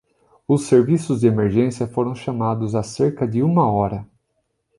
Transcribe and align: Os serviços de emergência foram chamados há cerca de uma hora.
Os 0.47 0.63
serviços 0.63 1.19
de 1.21 1.27
emergência 1.27 1.87
foram 1.87 2.15
chamados 2.15 2.73
há 2.73 2.81
cerca 2.81 3.27
de 3.27 3.43
uma 3.43 3.71
hora. 3.71 4.03